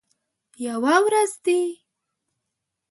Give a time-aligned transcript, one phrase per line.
[0.65, 1.61] یوه ورځ دي